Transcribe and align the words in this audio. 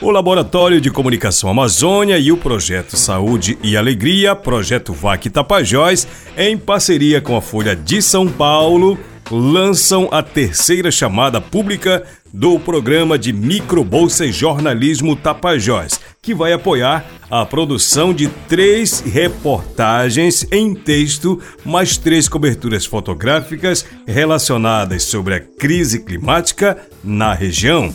O 0.00 0.12
Laboratório 0.12 0.80
de 0.80 0.92
Comunicação 0.92 1.50
Amazônia 1.50 2.18
e 2.18 2.30
o 2.30 2.36
Projeto 2.36 2.96
Saúde 2.96 3.58
e 3.64 3.76
Alegria, 3.76 4.32
Projeto 4.36 4.92
VAC 4.92 5.28
Tapajós, 5.28 6.06
em 6.36 6.56
parceria 6.56 7.20
com 7.20 7.36
a 7.36 7.42
Folha 7.42 7.74
de 7.74 8.00
São 8.00 8.28
Paulo, 8.28 8.96
lançam 9.28 10.08
a 10.12 10.22
terceira 10.22 10.88
chamada 10.92 11.40
pública 11.40 12.04
do 12.32 12.60
programa 12.60 13.18
de 13.18 13.32
Microbolsa 13.32 14.24
e 14.24 14.30
Jornalismo 14.30 15.16
Tapajós, 15.16 15.98
que 16.22 16.32
vai 16.32 16.52
apoiar 16.52 17.04
a 17.28 17.44
produção 17.44 18.14
de 18.14 18.28
três 18.48 19.00
reportagens 19.00 20.46
em 20.52 20.74
texto, 20.76 21.40
mais 21.64 21.96
três 21.96 22.28
coberturas 22.28 22.86
fotográficas 22.86 23.84
relacionadas 24.06 25.02
sobre 25.02 25.34
a 25.34 25.40
crise 25.40 26.04
climática 26.04 26.78
na 27.02 27.34
região. 27.34 27.92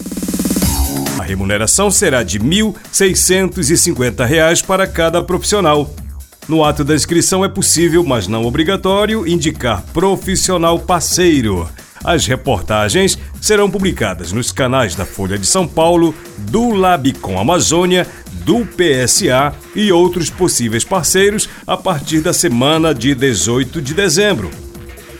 A 1.19 1.23
remuneração 1.23 1.91
será 1.91 2.23
de 2.23 2.39
R$ 2.39 2.45
1.650 2.45 4.65
para 4.65 4.87
cada 4.87 5.21
profissional. 5.23 5.93
No 6.47 6.63
ato 6.63 6.83
da 6.83 6.95
inscrição 6.95 7.45
é 7.45 7.49
possível, 7.49 8.03
mas 8.03 8.27
não 8.27 8.45
obrigatório, 8.45 9.27
indicar 9.27 9.83
profissional 9.93 10.79
parceiro. 10.79 11.69
As 12.03 12.27
reportagens 12.27 13.17
serão 13.39 13.71
publicadas 13.71 14.33
nos 14.33 14.51
canais 14.51 14.93
da 14.93 15.05
Folha 15.05 15.37
de 15.37 15.45
São 15.45 15.65
Paulo, 15.65 16.13
do 16.37 16.71
Labicom 16.71 17.39
Amazônia, 17.39 18.05
do 18.43 18.65
PSA 18.65 19.53
e 19.73 19.89
outros 19.91 20.29
possíveis 20.29 20.83
parceiros 20.83 21.47
a 21.65 21.77
partir 21.77 22.19
da 22.19 22.33
semana 22.33 22.93
de 22.93 23.15
18 23.15 23.81
de 23.81 23.93
dezembro. 23.93 24.62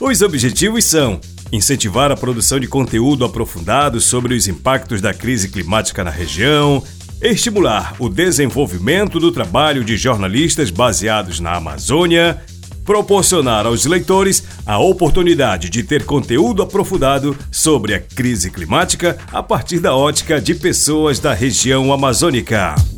Os 0.00 0.22
objetivos 0.22 0.84
são 0.84 1.20
incentivar 1.52 2.10
a 2.10 2.16
produção 2.16 2.58
de 2.58 2.66
conteúdo 2.66 3.24
aprofundado 3.24 4.00
sobre 4.00 4.34
os 4.34 4.48
impactos 4.48 5.00
da 5.00 5.14
crise 5.14 5.48
climática 5.48 6.02
na 6.02 6.10
região, 6.10 6.82
estimular 7.20 7.94
o 7.98 8.08
desenvolvimento 8.08 9.18
do 9.18 9.32
trabalho 9.32 9.84
de 9.84 9.96
jornalistas 9.96 10.70
baseados 10.70 11.40
na 11.40 11.56
Amazônia, 11.56 12.42
proporcionar 12.84 13.66
aos 13.66 13.84
leitores 13.84 14.44
a 14.64 14.78
oportunidade 14.78 15.68
de 15.68 15.82
ter 15.82 16.04
conteúdo 16.04 16.62
aprofundado 16.62 17.36
sobre 17.50 17.94
a 17.94 18.00
crise 18.00 18.50
climática 18.50 19.18
a 19.32 19.42
partir 19.42 19.80
da 19.80 19.94
ótica 19.94 20.40
de 20.40 20.54
pessoas 20.54 21.18
da 21.18 21.34
região 21.34 21.92
amazônica. 21.92 22.95